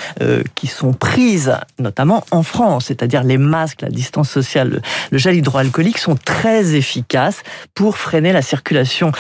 qui 0.55 0.67
sont 0.67 0.93
prises, 0.93 1.53
notamment 1.79 2.25
en 2.31 2.43
France, 2.43 2.87
c'est-à-dire 2.87 3.23
les 3.23 3.39
masques, 3.39 3.83
la 3.83 3.89
distance 3.89 4.31
sociale, 4.31 4.69
le, 4.71 4.81
le 5.11 5.19
gel 5.19 5.37
hydroalcoolique, 5.37 5.99
sont 5.99 6.17
très 6.17 6.75
efficaces 6.75 7.43
pour 7.75 7.97
freiner 7.97 8.33
la 8.33 8.43
circulation 8.43 9.13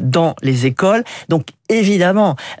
dans 0.00 0.34
les 0.42 0.66
écoles. 0.66 1.04
Donc, 1.28 1.46
évidemment, 1.68 1.99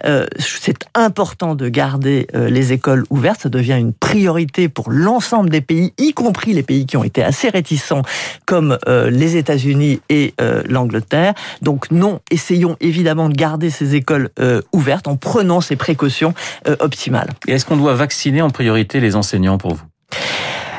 euh, 0.04 0.26
c'est 0.38 0.86
important 0.94 1.54
de 1.54 1.68
garder 1.68 2.26
euh, 2.34 2.48
les 2.48 2.72
écoles 2.72 3.04
ouvertes. 3.10 3.42
Ça 3.42 3.48
devient 3.48 3.76
une 3.78 3.92
priorité 3.92 4.68
pour 4.68 4.90
l'ensemble 4.90 5.50
des 5.50 5.60
pays, 5.60 5.92
y 5.98 6.12
compris 6.12 6.52
les 6.52 6.62
pays 6.62 6.86
qui 6.86 6.96
ont 6.96 7.04
été 7.04 7.22
assez 7.22 7.48
réticents, 7.48 8.02
comme 8.46 8.78
euh, 8.88 9.10
les 9.10 9.36
États-Unis 9.36 10.00
et 10.08 10.34
l'Angleterre. 10.68 11.34
Donc 11.62 11.90
non, 11.90 12.20
essayons 12.30 12.76
évidemment 12.80 13.28
de 13.28 13.34
garder 13.34 13.70
ces 13.70 13.94
écoles 13.94 14.30
ouvertes 14.72 15.08
en 15.08 15.16
prenant 15.16 15.60
ces 15.60 15.76
précautions 15.76 16.34
optimales. 16.80 17.28
Et 17.46 17.52
est-ce 17.52 17.64
qu'on 17.64 17.76
doit 17.76 17.94
vacciner 17.94 18.42
en 18.42 18.50
priorité 18.50 19.00
les 19.00 19.16
enseignants 19.16 19.58
pour 19.58 19.74
vous? 19.74 19.84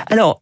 Alors, 0.09 0.41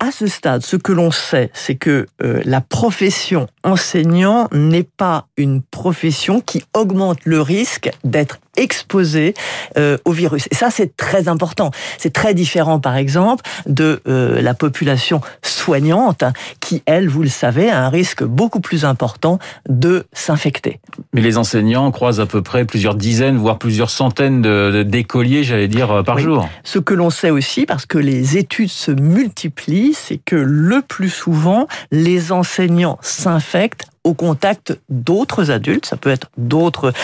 à 0.00 0.12
ce 0.12 0.26
stade, 0.26 0.62
ce 0.62 0.76
que 0.76 0.92
l'on 0.92 1.10
sait, 1.10 1.50
c'est 1.54 1.74
que 1.74 2.06
euh, 2.22 2.40
la 2.44 2.60
profession 2.60 3.48
enseignant 3.64 4.48
n'est 4.52 4.84
pas 4.84 5.26
une 5.36 5.62
profession 5.62 6.40
qui 6.40 6.64
augmente 6.74 7.18
le 7.24 7.40
risque 7.40 7.90
d'être 8.04 8.38
exposé 8.58 9.34
euh, 9.76 9.96
au 10.04 10.12
virus. 10.12 10.48
Et 10.50 10.54
ça, 10.54 10.70
c'est 10.70 10.96
très 10.96 11.28
important. 11.28 11.70
C'est 11.96 12.12
très 12.12 12.34
différent, 12.34 12.80
par 12.80 12.96
exemple, 12.96 13.44
de 13.66 14.00
euh, 14.08 14.42
la 14.42 14.54
population 14.54 15.20
soignante, 15.42 16.24
qui, 16.60 16.82
elle, 16.86 17.08
vous 17.08 17.22
le 17.22 17.28
savez, 17.28 17.70
a 17.70 17.84
un 17.84 17.88
risque 17.88 18.24
beaucoup 18.24 18.60
plus 18.60 18.84
important 18.84 19.38
de 19.68 20.06
s'infecter. 20.12 20.80
Mais 21.12 21.20
les 21.20 21.38
enseignants 21.38 21.90
croisent 21.90 22.20
à 22.20 22.26
peu 22.26 22.42
près 22.42 22.64
plusieurs 22.64 22.94
dizaines, 22.94 23.36
voire 23.36 23.58
plusieurs 23.58 23.90
centaines 23.90 24.42
d'écoliers, 24.84 25.44
j'allais 25.44 25.68
dire, 25.68 26.02
par 26.04 26.18
jour. 26.18 26.48
Ce 26.64 26.78
que 26.78 26.94
l'on 26.94 27.10
sait 27.10 27.30
aussi, 27.30 27.66
parce 27.66 27.86
que 27.86 27.98
les 27.98 28.36
études 28.36 28.70
se 28.70 28.90
multiplient, 28.90 29.94
c'est 29.94 30.20
que 30.24 30.36
le 30.36 30.82
plus 30.82 31.10
souvent, 31.10 31.66
les 31.90 32.32
enseignants 32.32 32.98
s'infectent 33.02 33.86
au 34.08 34.14
contact 34.14 34.78
d'autres 34.88 35.50
adultes, 35.50 35.84
ça 35.84 35.98
peut 35.98 36.08
être 36.08 36.30
d'autres 36.38 36.94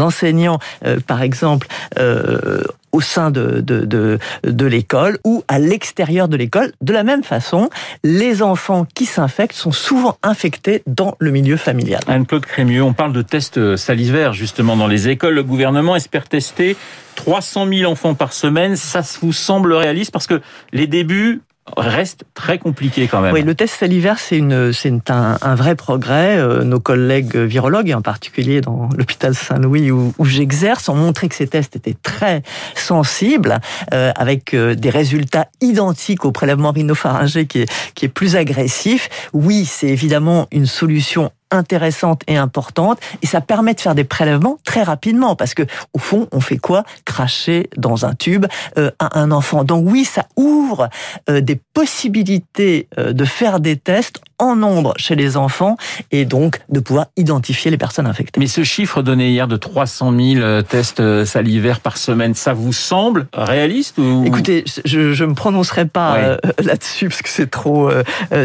enseignants, 0.00 0.58
euh, 0.86 0.98
par 1.06 1.20
exemple, 1.20 1.66
euh, 1.98 2.62
au 2.90 3.02
sein 3.02 3.30
de, 3.30 3.60
de, 3.60 3.84
de, 3.84 4.18
de 4.44 4.66
l'école 4.66 5.18
ou 5.24 5.44
à 5.46 5.58
l'extérieur 5.58 6.26
de 6.26 6.38
l'école. 6.38 6.72
De 6.80 6.94
la 6.94 7.04
même 7.04 7.22
façon, 7.22 7.68
les 8.02 8.40
enfants 8.40 8.86
qui 8.94 9.04
s'infectent 9.04 9.56
sont 9.56 9.72
souvent 9.72 10.16
infectés 10.22 10.82
dans 10.86 11.16
le 11.18 11.30
milieu 11.32 11.58
familial. 11.58 12.00
Anne-Claude 12.06 12.46
Crémieux, 12.46 12.82
on 12.82 12.94
parle 12.94 13.12
de 13.12 13.20
tests 13.20 13.76
salivaires 13.76 14.32
justement 14.32 14.74
dans 14.74 14.86
les 14.86 15.10
écoles. 15.10 15.34
Le 15.34 15.42
gouvernement 15.42 15.96
espère 15.96 16.26
tester 16.26 16.78
300 17.16 17.68
000 17.68 17.92
enfants 17.92 18.14
par 18.14 18.32
semaine. 18.32 18.76
Ça 18.76 19.02
vous 19.20 19.34
semble 19.34 19.74
réaliste? 19.74 20.12
Parce 20.12 20.26
que 20.26 20.40
les 20.72 20.86
débuts 20.86 21.42
reste 21.76 22.24
très 22.34 22.58
compliqué 22.58 23.08
quand 23.08 23.20
même. 23.20 23.32
Oui, 23.32 23.42
le 23.42 23.54
test 23.54 23.74
salivaire, 23.74 24.18
c'est 24.18 24.36
une, 24.36 24.72
c'est 24.72 25.10
un, 25.10 25.38
un, 25.40 25.54
vrai 25.54 25.74
progrès. 25.74 26.36
Euh, 26.36 26.62
nos 26.62 26.80
collègues 26.80 27.36
virologues, 27.36 27.88
et 27.88 27.94
en 27.94 28.02
particulier 28.02 28.60
dans 28.60 28.88
l'hôpital 28.96 29.34
Saint-Louis 29.34 29.90
où, 29.90 30.12
où 30.18 30.24
j'exerce, 30.24 30.88
ont 30.88 30.94
montré 30.94 31.28
que 31.28 31.34
ces 31.34 31.46
tests 31.46 31.76
étaient 31.76 31.96
très 32.02 32.42
sensibles, 32.74 33.58
euh, 33.92 34.12
avec 34.16 34.52
euh, 34.54 34.74
des 34.74 34.90
résultats 34.90 35.48
identiques 35.60 36.24
au 36.24 36.32
prélèvement 36.32 36.72
rhinopharyngé 36.72 37.46
qui 37.46 37.60
est, 37.60 37.72
qui 37.94 38.04
est 38.04 38.10
plus 38.10 38.36
agressif. 38.36 39.08
Oui, 39.32 39.64
c'est 39.64 39.88
évidemment 39.88 40.48
une 40.52 40.66
solution 40.66 41.32
intéressante 41.54 42.22
et 42.26 42.36
importante 42.36 42.98
et 43.22 43.26
ça 43.26 43.40
permet 43.40 43.74
de 43.74 43.80
faire 43.80 43.94
des 43.94 44.04
prélèvements 44.04 44.58
très 44.64 44.82
rapidement 44.82 45.36
parce 45.36 45.54
que 45.54 45.62
au 45.92 45.98
fond 45.98 46.28
on 46.32 46.40
fait 46.40 46.58
quoi? 46.58 46.84
Cracher 47.04 47.70
dans 47.76 48.04
un 48.04 48.14
tube 48.14 48.46
euh, 48.76 48.90
à 48.98 49.18
un 49.18 49.30
enfant 49.30 49.64
donc 49.64 49.86
oui 49.88 50.04
ça 50.04 50.26
ouvre 50.36 50.88
euh, 51.30 51.40
des 51.40 51.60
possibilités 51.74 52.88
euh, 52.98 53.12
de 53.12 53.24
faire 53.24 53.60
des 53.60 53.76
tests 53.76 54.20
en 54.38 54.56
nombre 54.56 54.94
chez 54.96 55.14
les 55.14 55.36
enfants 55.36 55.76
et 56.10 56.24
donc 56.24 56.60
de 56.68 56.80
pouvoir 56.80 57.06
identifier 57.16 57.70
les 57.70 57.78
personnes 57.78 58.06
infectées. 58.06 58.40
Mais 58.40 58.48
ce 58.48 58.64
chiffre 58.64 59.00
donné 59.00 59.30
hier 59.30 59.46
de 59.46 59.56
300 59.56 60.12
000 60.12 60.62
tests 60.62 61.24
salivaires 61.24 61.78
par 61.78 61.96
semaine, 61.96 62.34
ça 62.34 62.52
vous 62.52 62.72
semble 62.72 63.28
réaliste 63.32 63.96
ou... 63.98 64.24
Écoutez, 64.26 64.64
je 64.84 65.22
ne 65.22 65.28
me 65.28 65.34
prononcerai 65.34 65.86
pas 65.86 66.14
ouais. 66.14 66.36
là-dessus 66.64 67.08
parce 67.08 67.22
que 67.22 67.28
c'est 67.28 67.48
trop 67.48 67.90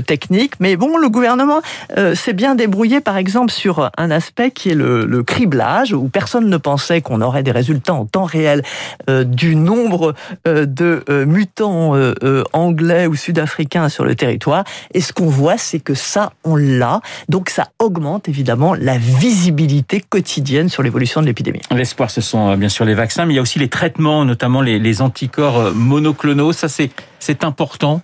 technique, 0.05 0.53
mais 0.59 0.75
bon, 0.75 0.95
le 0.97 1.09
gouvernement 1.09 1.61
s'est 2.13 2.33
bien 2.33 2.53
débrouillé 2.53 2.98
par 3.01 3.17
exemple 3.17 3.51
sur 3.51 3.89
un 3.97 4.11
aspect 4.11 4.51
qui 4.51 4.69
est 4.69 4.75
le, 4.75 5.23
criblage, 5.23 5.93
où 5.93 6.07
personne 6.07 6.49
ne 6.49 6.57
pensait 6.57 7.01
qu'on 7.01 7.21
aurait 7.21 7.43
des 7.43 7.51
résultats 7.51 7.93
en 7.93 8.05
temps 8.05 8.23
réel 8.23 8.63
euh, 9.09 9.23
du 9.23 9.55
nombre 9.55 10.13
euh, 10.47 10.65
de 10.65 11.03
euh, 11.09 11.25
mutants 11.25 11.93
anglais 12.53 13.07
ou 13.07 13.15
sud-africains 13.15 13.89
sur 13.89 14.05
le 14.05 14.15
territoire. 14.15 14.63
Et 14.93 15.01
ce 15.01 15.13
qu'on 15.13 15.27
voit, 15.27 15.57
c'est 15.57 15.79
que 15.79 15.93
ça, 15.93 16.31
on 16.43 16.55
l'a. 16.55 17.01
Donc 17.27 17.49
ça 17.49 17.69
augmente 17.79 18.29
évidemment 18.29 18.73
la 18.73 18.97
visibilité 18.97 20.01
quotidienne 20.01 20.69
sur 20.69 20.83
l'évolution 20.83 21.21
de 21.21 21.25
l'épidémie. 21.25 21.61
L'espoir, 21.71 22.09
ce 22.09 22.21
sont 22.21 22.55
bien 22.55 22.69
sûr 22.69 22.85
les 22.85 22.93
vaccins, 22.93 23.25
mais 23.25 23.33
il 23.33 23.35
y 23.35 23.39
a 23.39 23.41
aussi 23.41 23.59
les 23.59 23.69
traitements, 23.69 24.25
notamment 24.25 24.61
les 24.61 25.01
anticorps 25.01 25.73
monoclonaux. 25.73 26.53
Ça, 26.53 26.67
c'est 26.69 27.43
important? 27.43 28.01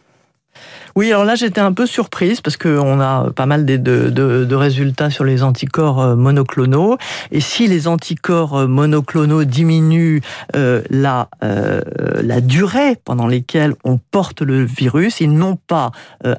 Oui, 0.98 1.12
alors 1.12 1.26
là 1.26 1.36
j'étais 1.36 1.60
un 1.60 1.74
peu 1.74 1.86
surprise 1.86 2.40
parce 2.40 2.56
qu'on 2.56 3.02
a 3.02 3.30
pas 3.32 3.46
mal 3.46 3.66
de, 3.66 4.56
résultats 4.56 5.10
sur 5.10 5.26
les 5.26 5.44
anticorps 5.44 6.02
euh, 6.02 6.16
monoclonaux. 6.16 6.98
Et 7.34 7.42
si 7.42 7.68
les 7.68 7.90
anticorps 7.90 8.60
euh, 8.60 8.68
monoclonaux 8.68 9.44
diminuent 9.44 10.22
euh, 10.56 10.82
la, 10.90 11.28
la 11.42 12.40
durée 12.40 12.96
pendant 13.04 13.28
lesquelles 13.28 13.74
on 13.84 13.98
porte 13.98 14.42
le 14.42 14.64
virus, 14.64 15.20
ils 15.20 15.34
n'ont 15.34 15.58
pas 15.58 15.92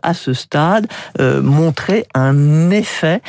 à 0.02 0.14
ce 0.14 0.32
stade 0.32 0.86
montré 1.18 2.06
un 2.14 2.70
effet 2.70 3.20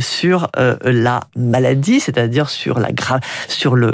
sur 0.00 0.48
la 0.84 1.20
maladie, 1.36 2.00
c'est-à-dire 2.00 2.48
sur 2.48 2.78
la 2.78 2.88
sur 3.48 3.76
le, 3.76 3.92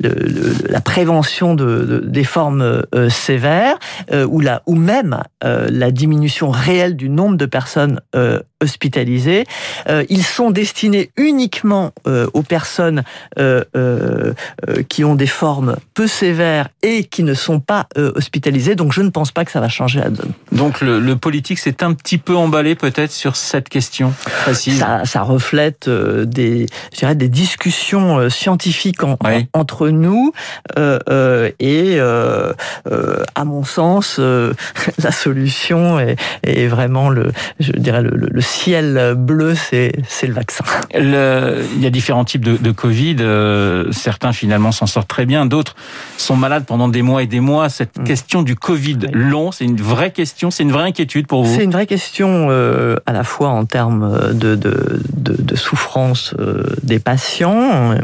la 0.00 0.80
prévention 0.80 1.54
de, 1.54 2.02
des 2.06 2.24
formes 2.24 2.82
sévères 3.08 3.78
ou 4.12 4.42
ou 4.66 4.74
même 4.74 5.22
la 5.42 5.83
la 5.84 5.90
diminution 5.90 6.50
réelle 6.50 6.96
du 6.96 7.10
nombre 7.10 7.36
de 7.36 7.44
personnes 7.44 8.00
euh, 8.14 8.40
hospitalisés. 8.64 9.44
Euh, 9.88 10.04
ils 10.08 10.24
sont 10.24 10.50
destinés 10.50 11.10
uniquement 11.16 11.92
euh, 12.06 12.26
aux 12.34 12.42
personnes 12.42 13.04
euh, 13.38 13.62
qui 14.88 15.04
ont 15.04 15.14
des 15.14 15.26
formes 15.26 15.76
peu 15.94 16.06
sévères 16.06 16.68
et 16.82 17.04
qui 17.04 17.22
ne 17.22 17.34
sont 17.34 17.60
pas 17.60 17.86
hospitalisées. 17.96 18.74
Donc 18.74 18.92
je 18.92 19.02
ne 19.02 19.10
pense 19.10 19.30
pas 19.30 19.44
que 19.44 19.50
ça 19.50 19.60
va 19.60 19.68
changer 19.68 20.00
la 20.00 20.10
donne. 20.10 20.32
Donc 20.52 20.80
le, 20.80 20.98
le 20.98 21.16
politique 21.16 21.58
s'est 21.58 21.82
un 21.82 21.92
petit 21.92 22.18
peu 22.18 22.36
emballé 22.36 22.74
peut-être 22.74 23.12
sur 23.12 23.36
cette 23.36 23.68
question 23.68 24.12
précise. 24.42 24.78
Ça, 24.78 25.04
ça 25.04 25.22
reflète 25.22 25.88
des, 25.88 26.66
je 26.92 26.98
dirais, 26.98 27.14
des 27.14 27.28
discussions 27.28 28.28
scientifiques 28.30 29.02
en, 29.04 29.16
oui. 29.24 29.46
en, 29.52 29.60
entre 29.60 29.88
nous 29.88 30.32
et 30.76 31.98
à 32.00 33.44
mon 33.44 33.64
sens 33.64 34.18
la 35.02 35.12
solution 35.12 35.98
est, 35.98 36.16
est, 36.42 36.66
vraiment 36.66 37.08
le, 37.08 37.32
je 37.60 37.72
dirais 37.72 38.02
le, 38.02 38.10
le 38.10 38.40
ciel 38.54 39.14
bleu, 39.16 39.54
c'est 39.54 39.92
le 40.22 40.32
vaccin. 40.32 40.64
Le, 40.94 41.64
il 41.74 41.82
y 41.82 41.86
a 41.86 41.90
différents 41.90 42.24
types 42.24 42.44
de, 42.44 42.56
de 42.56 42.70
Covid. 42.70 43.16
Euh, 43.20 43.90
certains 43.92 44.32
finalement 44.32 44.72
s'en 44.72 44.86
sortent 44.86 45.08
très 45.08 45.26
bien, 45.26 45.46
d'autres 45.46 45.74
sont 46.16 46.36
malades 46.36 46.64
pendant 46.64 46.88
des 46.88 47.02
mois 47.02 47.22
et 47.22 47.26
des 47.26 47.40
mois. 47.40 47.68
Cette 47.68 47.98
mmh. 47.98 48.04
question 48.04 48.42
du 48.42 48.54
Covid 48.54 48.98
oui. 49.02 49.10
long, 49.12 49.52
c'est 49.52 49.64
une 49.64 49.80
vraie 49.80 50.12
question, 50.12 50.50
c'est 50.50 50.62
une 50.62 50.72
vraie 50.72 50.84
inquiétude 50.84 51.26
pour 51.26 51.44
vous. 51.44 51.54
C'est 51.54 51.64
une 51.64 51.72
vraie 51.72 51.86
question 51.86 52.48
euh, 52.50 52.96
à 53.06 53.12
la 53.12 53.24
fois 53.24 53.48
en 53.48 53.64
termes 53.64 54.32
de, 54.32 54.54
de, 54.54 55.00
de, 55.16 55.36
de 55.40 55.56
souffrance 55.56 56.34
euh, 56.38 56.64
des 56.82 56.98
patients, 56.98 57.94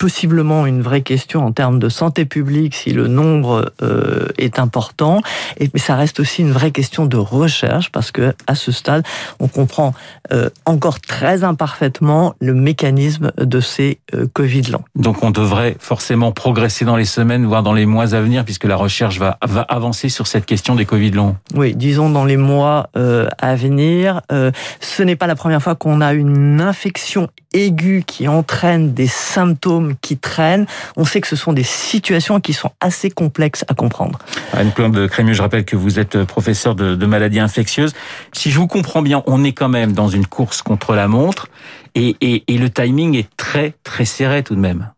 possiblement 0.00 0.64
une 0.64 0.80
vraie 0.80 1.02
question 1.02 1.44
en 1.44 1.52
termes 1.52 1.78
de 1.78 1.90
santé 1.90 2.24
publique 2.24 2.74
si 2.74 2.90
le 2.90 3.06
nombre 3.06 3.70
euh, 3.82 4.28
est 4.38 4.58
important. 4.58 5.20
Et 5.58 5.70
mais 5.74 5.78
ça 5.78 5.94
reste 5.94 6.18
aussi 6.20 6.40
une 6.40 6.52
vraie 6.52 6.70
question 6.70 7.04
de 7.04 7.18
recherche 7.18 7.92
parce 7.92 8.10
que 8.10 8.34
à 8.46 8.54
ce 8.54 8.72
stade, 8.72 9.04
on 9.40 9.46
comprend 9.46 9.92
euh, 10.32 10.48
encore 10.64 11.00
très 11.00 11.44
imparfaitement 11.44 12.34
le 12.40 12.54
mécanisme 12.54 13.30
de 13.36 13.60
ces 13.60 13.98
euh, 14.14 14.26
Covid 14.32 14.62
longs. 14.62 14.84
Donc 14.96 15.22
on 15.22 15.30
devrait 15.30 15.76
forcément 15.78 16.32
progresser 16.32 16.86
dans 16.86 16.96
les 16.96 17.04
semaines, 17.04 17.44
voire 17.44 17.62
dans 17.62 17.74
les 17.74 17.84
mois 17.84 18.14
à 18.14 18.20
venir, 18.22 18.46
puisque 18.46 18.64
la 18.64 18.76
recherche 18.76 19.18
va, 19.18 19.36
va 19.46 19.60
avancer 19.60 20.08
sur 20.08 20.26
cette 20.26 20.46
question 20.46 20.76
des 20.76 20.86
Covid 20.86 21.10
longs. 21.10 21.36
Oui, 21.54 21.74
disons 21.74 22.08
dans 22.08 22.24
les 22.24 22.38
mois 22.38 22.88
euh, 22.96 23.28
à 23.38 23.54
venir. 23.54 24.22
Euh, 24.32 24.50
ce 24.80 25.02
n'est 25.02 25.16
pas 25.16 25.26
la 25.26 25.36
première 25.36 25.62
fois 25.62 25.74
qu'on 25.74 26.00
a 26.00 26.14
une 26.14 26.62
infection 26.62 27.28
aiguë 27.52 28.04
qui 28.06 28.28
entraîne 28.28 28.94
des 28.94 29.08
symptômes 29.08 29.89
qui 30.00 30.18
traînent. 30.18 30.66
On 30.96 31.04
sait 31.04 31.20
que 31.20 31.28
ce 31.28 31.36
sont 31.36 31.52
des 31.52 31.62
situations 31.62 32.40
qui 32.40 32.52
sont 32.52 32.70
assez 32.80 33.10
complexes 33.10 33.64
à 33.68 33.74
comprendre. 33.74 34.18
Anne-Claude 34.52 35.08
Crémieux, 35.08 35.34
je 35.34 35.42
rappelle 35.42 35.64
que 35.64 35.76
vous 35.76 35.98
êtes 35.98 36.24
professeur 36.24 36.74
de, 36.74 36.94
de 36.94 37.06
maladies 37.06 37.40
infectieuses. 37.40 37.92
Si 38.32 38.50
je 38.50 38.58
vous 38.58 38.66
comprends 38.66 39.02
bien, 39.02 39.22
on 39.26 39.44
est 39.44 39.52
quand 39.52 39.68
même 39.68 39.92
dans 39.92 40.08
une 40.08 40.26
course 40.26 40.62
contre 40.62 40.94
la 40.94 41.08
montre 41.08 41.48
et, 41.94 42.16
et, 42.20 42.44
et 42.46 42.58
le 42.58 42.70
timing 42.70 43.16
est 43.16 43.28
très 43.36 43.74
très 43.84 44.04
serré 44.04 44.42
tout 44.42 44.54
de 44.54 44.60
même. 44.60 44.90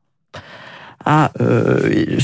Ah, 1.05 1.33
euh, 1.41 2.19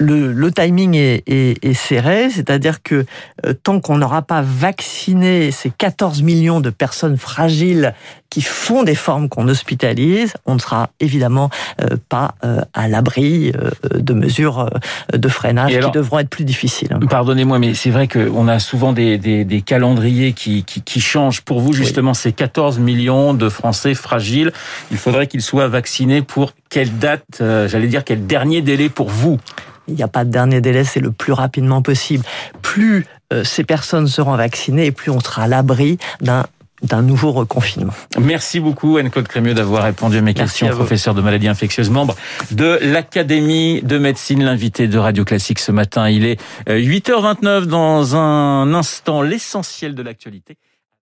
le, 0.00 0.32
le, 0.32 0.50
timing 0.50 0.96
est, 0.96 1.22
est, 1.28 1.64
est 1.64 1.74
serré, 1.74 2.28
c'est-à-dire 2.30 2.82
que 2.82 3.04
euh, 3.46 3.54
tant 3.62 3.80
qu'on 3.80 3.98
n'aura 3.98 4.22
pas 4.22 4.42
vacciné 4.42 5.52
ces 5.52 5.70
14 5.70 6.22
millions 6.22 6.60
de 6.60 6.70
personnes 6.70 7.16
fragiles 7.16 7.94
qui 8.34 8.42
font 8.42 8.82
des 8.82 8.96
formes 8.96 9.28
qu'on 9.28 9.46
hospitalise, 9.46 10.34
on 10.44 10.56
ne 10.56 10.58
sera 10.58 10.90
évidemment 10.98 11.50
euh, 11.80 11.96
pas 12.08 12.34
euh, 12.44 12.62
à 12.74 12.88
l'abri 12.88 13.52
euh, 13.54 13.70
de 13.96 14.12
mesures 14.12 14.70
de 15.12 15.28
freinage 15.28 15.72
alors, 15.72 15.92
qui 15.92 15.98
devront 15.98 16.18
être 16.18 16.28
plus 16.28 16.44
difficiles. 16.44 16.88
Pardonnez-moi, 17.08 17.60
mais 17.60 17.74
c'est 17.74 17.90
vrai 17.90 18.08
qu'on 18.08 18.48
a 18.48 18.58
souvent 18.58 18.92
des, 18.92 19.18
des, 19.18 19.44
des 19.44 19.62
calendriers 19.62 20.32
qui, 20.32 20.64
qui, 20.64 20.82
qui, 20.82 21.00
changent. 21.00 21.42
Pour 21.42 21.60
vous, 21.60 21.72
justement, 21.72 22.10
oui. 22.10 22.16
ces 22.16 22.32
14 22.32 22.80
millions 22.80 23.34
de 23.34 23.48
Français 23.48 23.94
fragiles, 23.94 24.50
il 24.90 24.96
faudrait 24.96 25.28
qu'ils 25.28 25.42
soient 25.42 25.68
vaccinés 25.68 26.22
pour 26.22 26.54
quelle 26.70 26.98
date, 26.98 27.22
j'allais 27.38 27.86
dire, 27.86 28.02
quel 28.02 28.26
dernier 28.26 28.62
délai 28.62 28.88
pour 28.88 29.10
vous? 29.10 29.38
Il 29.86 29.94
n'y 29.94 30.02
a 30.02 30.08
pas 30.08 30.24
de 30.24 30.30
dernier 30.30 30.60
délai, 30.60 30.82
c'est 30.82 31.00
le 31.00 31.12
plus 31.12 31.32
rapidement 31.32 31.82
possible. 31.82 32.24
Plus 32.62 33.06
euh, 33.32 33.44
ces 33.44 33.64
personnes 33.64 34.06
seront 34.06 34.36
vaccinées 34.36 34.86
et 34.86 34.92
plus 34.92 35.10
on 35.10 35.20
sera 35.20 35.42
à 35.42 35.48
l'abri 35.48 35.98
d'un 36.20 36.44
d'un 36.84 37.02
nouveau 37.02 37.32
reconfinement. 37.32 37.92
Merci 38.20 38.60
beaucoup 38.60 38.96
Anne-Claude 38.96 39.28
Crémieux 39.28 39.54
d'avoir 39.54 39.84
répondu 39.84 40.16
à 40.18 40.20
mes 40.20 40.34
Merci 40.34 40.60
questions, 40.60 40.68
à 40.68 40.70
professeur 40.70 41.14
de 41.14 41.20
maladies 41.20 41.48
infectieuses, 41.48 41.90
membre 41.90 42.14
de 42.50 42.78
l'Académie 42.82 43.82
de 43.82 43.98
médecine, 43.98 44.44
l'invité 44.44 44.88
de 44.88 44.98
Radio 44.98 45.24
Classique 45.24 45.58
ce 45.58 45.72
matin. 45.72 46.08
Il 46.08 46.24
est 46.24 46.40
8h29 46.68 47.64
dans 47.64 48.16
un 48.16 48.72
instant, 48.74 49.22
l'essentiel 49.22 49.94
de 49.94 50.02
l'actualité. 50.02 50.56